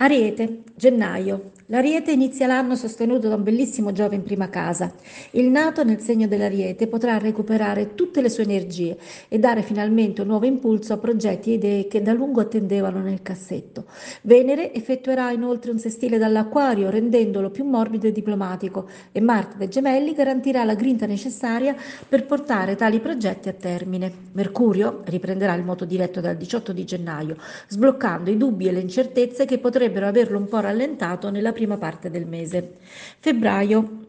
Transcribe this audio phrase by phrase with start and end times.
[0.00, 1.50] Ariete, gennaio.
[1.70, 4.90] L'Ariete inizia l'anno sostenuto da un bellissimo Giove in prima casa.
[5.32, 8.96] Il nato nel segno dell'Ariete potrà recuperare tutte le sue energie
[9.28, 13.20] e dare finalmente un nuovo impulso a progetti e idee che da lungo attendevano nel
[13.20, 13.84] cassetto.
[14.22, 20.14] Venere effettuerà inoltre un sestile dall'Acquario rendendolo più morbido e diplomatico e Marte dei Gemelli
[20.14, 21.76] garantirà la grinta necessaria
[22.08, 24.10] per portare tali progetti a termine.
[24.32, 29.44] Mercurio riprenderà il moto diretto dal 18 di gennaio, sbloccando i dubbi e le incertezze
[29.44, 32.76] che potrebbero averlo un po' rallentato nella prima parte del mese.
[33.18, 34.07] Febbraio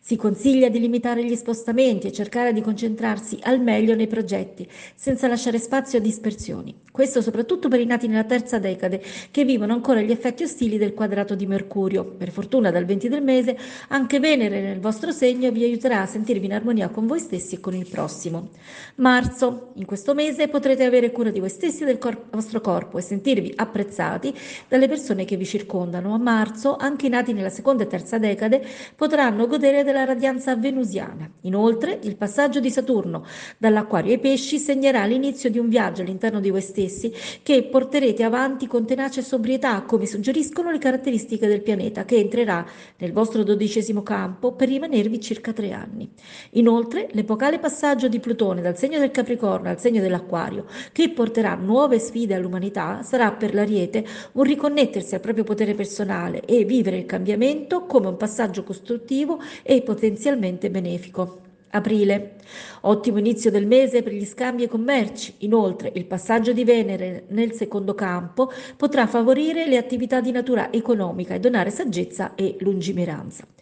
[0.00, 5.28] si consiglia di limitare gli spostamenti e cercare di concentrarsi al meglio nei progetti, senza
[5.28, 6.82] lasciare spazio a dispersioni.
[6.90, 10.94] Questo soprattutto per i nati nella terza decade, che vivono ancora gli effetti ostili del
[10.94, 12.04] quadrato di Mercurio.
[12.04, 13.56] Per fortuna dal 20 del mese
[13.88, 17.60] anche Venere nel vostro segno vi aiuterà a sentirvi in armonia con voi stessi e
[17.60, 18.50] con il prossimo.
[18.96, 19.72] Marzo.
[19.74, 23.02] In questo mese potrete avere cura di voi stessi e del cor- vostro corpo e
[23.02, 24.32] sentirvi apprezzati
[24.68, 26.14] dalle persone che vi circondano.
[26.14, 28.64] A marzo anche i nati nella seconda e terza decade
[28.94, 31.30] potranno godere della radianza venusiana.
[31.42, 33.24] Inoltre, il passaggio di Saturno
[33.58, 38.66] dall'Acquario ai Pesci segnerà l'inizio di un viaggio all'interno di voi stessi che porterete avanti
[38.66, 42.66] con tenace sobrietà, come suggeriscono le caratteristiche del pianeta, che entrerà
[42.98, 46.10] nel vostro dodicesimo campo per rimanervi circa tre anni.
[46.52, 51.98] Inoltre, l'epocale passaggio di Plutone dal segno del Capricorno al segno dell'Acquario, che porterà nuove
[51.98, 57.84] sfide all'umanità, sarà per l'Ariete un riconnettersi al proprio potere personale e vivere il cambiamento
[57.84, 61.40] come un passaggio costruttivo e potenzialmente benefico.
[61.70, 62.36] Aprile.
[62.82, 65.34] Ottimo inizio del mese per gli scambi e commerci.
[65.38, 71.34] Inoltre, il passaggio di Venere nel secondo campo potrà favorire le attività di natura economica
[71.34, 73.53] e donare saggezza e lungimiranza.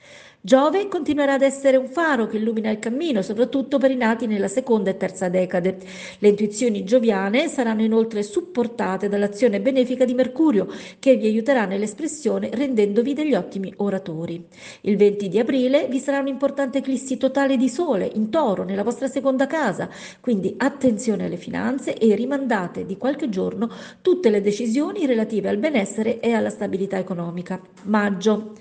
[0.44, 4.48] Giove continuerà ad essere un faro che illumina il cammino, soprattutto per i nati nella
[4.48, 5.78] seconda e terza decade.
[6.18, 10.66] Le intuizioni gioviane saranno inoltre supportate dall'azione benefica di Mercurio,
[10.98, 14.44] che vi aiuterà nell'espressione rendendovi degli ottimi oratori.
[14.80, 18.82] Il 20 di aprile vi sarà un importante eclissi totale di Sole in Toro nella
[18.82, 19.88] vostra seconda casa,
[20.18, 23.70] quindi attenzione alle finanze e rimandate di qualche giorno
[24.02, 27.60] tutte le decisioni relative al benessere e alla stabilità economica.
[27.84, 28.54] Maggio.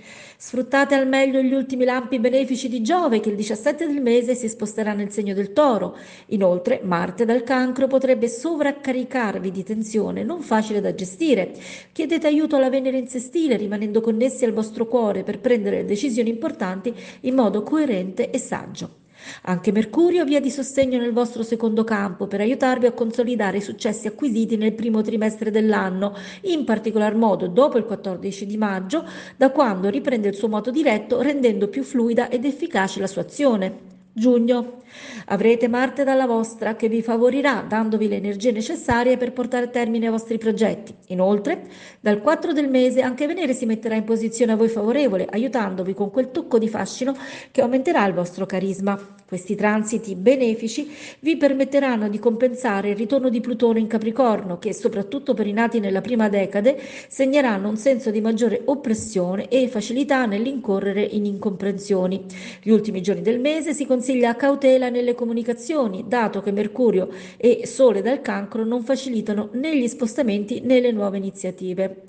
[0.44, 4.48] Sfruttate al meglio gli ultimi lampi benefici di Giove che il 17 del mese si
[4.48, 5.98] sposterà nel segno del toro.
[6.28, 11.54] Inoltre Marte dal cancro potrebbe sovraccaricarvi di tensione non facile da gestire.
[11.92, 16.94] Chiedete aiuto alla Venere in sestile rimanendo connessi al vostro cuore per prendere decisioni importanti
[17.22, 19.01] in modo coerente e saggio.
[19.44, 24.08] Anche Mercurio via di sostegno nel vostro secondo campo per aiutarvi a consolidare i successi
[24.08, 29.90] acquisiti nel primo trimestre dell'anno, in particolar modo dopo il 14 di maggio, da quando
[29.90, 34.00] riprende il suo moto diretto rendendo più fluida ed efficace la sua azione.
[34.14, 34.82] Giugno.
[35.28, 40.08] Avrete Marte dalla vostra che vi favorirà dandovi le energie necessarie per portare a termine
[40.08, 40.94] i vostri progetti.
[41.08, 41.68] Inoltre,
[42.00, 46.12] dal 4 del mese anche Venere si metterà in posizione a voi favorevole, aiutandovi con
[46.12, 47.16] quel tocco di fascino
[47.52, 49.20] che aumenterà il vostro carisma.
[49.32, 55.34] Questi transiti benefici vi permetteranno di compensare il ritorno di Plutone in Capricorno, che soprattutto
[55.34, 56.78] per i nati nella prima decade
[57.08, 62.26] segneranno un senso di maggiore oppressione e facilità nell'incorrere in incomprensioni.
[62.62, 68.02] Gli ultimi giorni del mese si consiglia cautela nelle comunicazioni, dato che Mercurio e Sole
[68.02, 72.04] dal cancro non facilitano né gli spostamenti né le nuove iniziative.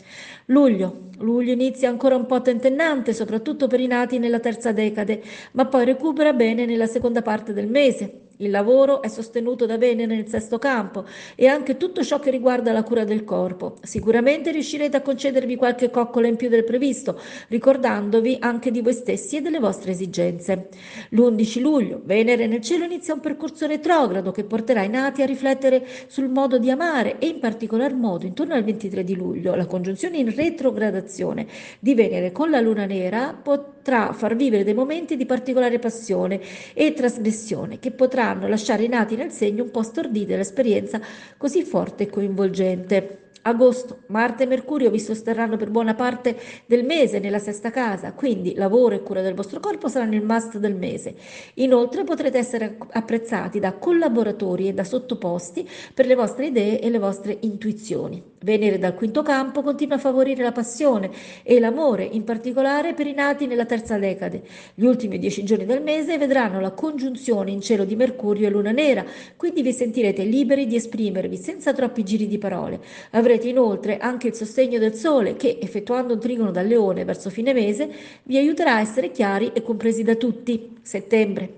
[0.46, 1.10] Luglio.
[1.18, 5.22] Luglio inizia ancora un po' tentennante, soprattutto per i nati nella terza decade,
[5.52, 8.22] ma poi recupera bene nella seconda parte del mese.
[8.42, 11.04] Il lavoro è sostenuto da Venere nel sesto campo
[11.36, 13.76] e anche tutto ciò che riguarda la cura del corpo.
[13.82, 19.36] Sicuramente riuscirete a concedervi qualche coccola in più del previsto, ricordandovi anche di voi stessi
[19.36, 20.68] e delle vostre esigenze.
[21.10, 25.86] L'11 luglio Venere nel cielo inizia un percorso retrogrado che porterà i nati a riflettere
[26.08, 30.16] sul modo di amare e in particolar modo intorno al 23 di luglio la congiunzione
[30.16, 31.46] in retrogradazione
[31.78, 36.40] di Venere con la luna nera potrà far vivere dei momenti di particolare passione
[36.72, 41.00] e trasgressione che potrà potranno lasciare i nati nel segno un po' storditi dall'esperienza
[41.36, 43.18] così forte e coinvolgente.
[43.44, 46.36] Agosto, Marte e Mercurio vi sosterranno per buona parte
[46.66, 50.58] del mese nella sesta casa, quindi lavoro e cura del vostro corpo saranno il must
[50.58, 51.14] del mese.
[51.54, 56.98] Inoltre potrete essere apprezzati da collaboratori e da sottoposti per le vostre idee e le
[57.00, 58.31] vostre intuizioni.
[58.42, 61.10] Venere dal quinto campo continua a favorire la passione
[61.42, 64.42] e l'amore, in particolare per i nati nella terza decade.
[64.74, 68.72] Gli ultimi dieci giorni del mese vedranno la congiunzione in cielo di Mercurio e Luna
[68.72, 69.04] Nera,
[69.36, 72.80] quindi vi sentirete liberi di esprimervi senza troppi giri di parole.
[73.10, 77.52] Avrete inoltre anche il sostegno del Sole che, effettuando un trigono dal Leone verso fine
[77.52, 77.88] mese,
[78.24, 80.70] vi aiuterà a essere chiari e compresi da tutti.
[80.82, 81.54] Settembre.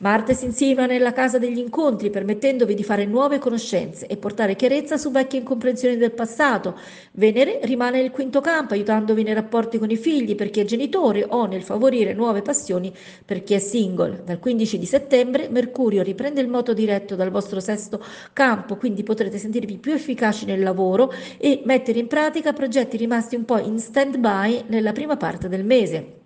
[0.00, 4.96] Marte si insinua nella casa degli incontri, permettendovi di fare nuove conoscenze e portare chiarezza
[4.96, 6.27] su vecchie incomprensioni del passato.
[7.12, 11.26] Venere rimane nel quinto campo, aiutandovi nei rapporti con i figli per chi è genitore
[11.28, 12.92] o nel favorire nuove passioni
[13.24, 14.22] per chi è single.
[14.24, 19.38] Dal 15 di settembre Mercurio riprende il moto diretto dal vostro sesto campo, quindi potrete
[19.38, 24.64] sentirvi più efficaci nel lavoro e mettere in pratica progetti rimasti un po' in stand-by
[24.68, 26.18] nella prima parte del mese.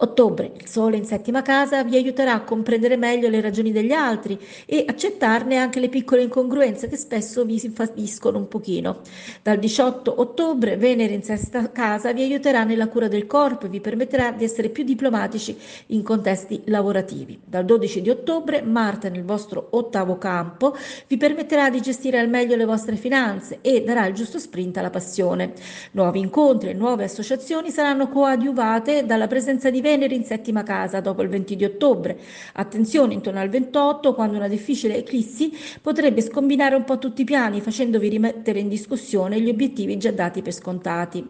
[0.00, 4.38] Ottobre, il Sole in settima casa vi aiuterà a comprendere meglio le ragioni degli altri
[4.64, 9.00] e accettarne anche le piccole incongruenze che spesso vi infastidiscono un pochino.
[9.42, 13.80] Dal 18 ottobre, Venere in sesta casa vi aiuterà nella cura del corpo e vi
[13.80, 17.40] permetterà di essere più diplomatici in contesti lavorativi.
[17.44, 20.76] Dal 12 di ottobre, Marte nel vostro ottavo campo
[21.08, 24.90] vi permetterà di gestire al meglio le vostre finanze e darà il giusto sprint alla
[24.90, 25.54] passione.
[25.90, 31.22] Nuovi incontri e nuove associazioni saranno coadiuvate dalla presenza di Venere in settima casa dopo
[31.22, 32.18] il 20 di ottobre.
[32.52, 35.50] Attenzione, intorno al 28, quando una difficile eclissi
[35.80, 40.42] potrebbe scombinare un po' tutti i piani, facendovi rimettere in discussione gli obiettivi già dati
[40.42, 41.26] per scontati.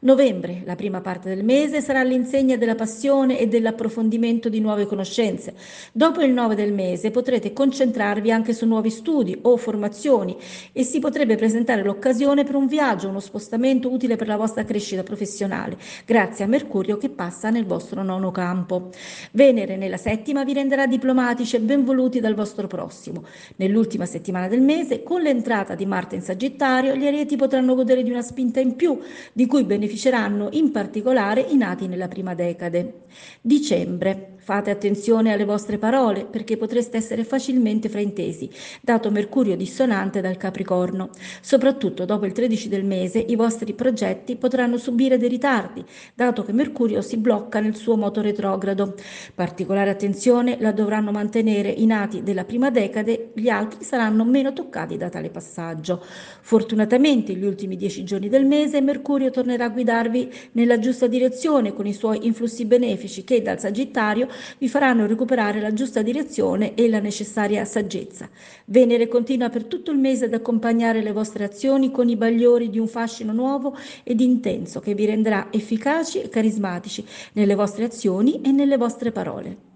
[0.00, 5.54] Novembre, la prima parte del mese, sarà l'insegna della passione e dell'approfondimento di nuove conoscenze.
[5.90, 10.36] Dopo il 9 del mese potrete concentrarvi anche su nuovi studi o formazioni
[10.70, 15.02] e si potrebbe presentare l'occasione per un viaggio, uno spostamento utile per la vostra crescita
[15.02, 18.90] professionale, grazie a Mercurio che passa nel vostro nono campo.
[19.32, 23.24] Venere nella settima vi renderà diplomatici e benvoluti dal vostro prossimo.
[23.56, 28.12] Nell'ultima settimana del mese, con l'entrata di Marte in Sagittario, gli arieti potranno godere di
[28.12, 28.96] una spinta in più,
[29.32, 33.04] di cui beneficeranno beneficeranno in particolare i nati nella prima decade.
[33.40, 34.36] Dicembre.
[34.48, 38.48] Fate attenzione alle vostre parole perché potreste essere facilmente fraintesi,
[38.80, 41.10] dato Mercurio dissonante dal Capricorno.
[41.42, 45.84] Soprattutto dopo il 13 del mese i vostri progetti potranno subire dei ritardi,
[46.14, 48.94] dato che Mercurio si blocca nel suo moto retrogrado.
[49.34, 54.96] Particolare attenzione la dovranno mantenere i nati della prima decade, gli altri saranno meno toccati
[54.96, 56.02] da tale passaggio.
[56.40, 61.86] Fortunatamente gli ultimi dieci giorni del mese Mercurio tornerà a guidarvi nella giusta direzione con
[61.86, 67.00] i suoi influssi benefici che dal Sagittario vi faranno recuperare la giusta direzione e la
[67.00, 68.28] necessaria saggezza.
[68.66, 72.78] Venere continua per tutto il mese ad accompagnare le vostre azioni con i bagliori di
[72.78, 78.50] un fascino nuovo ed intenso che vi renderà efficaci e carismatici nelle vostre azioni e
[78.50, 79.67] nelle vostre parole.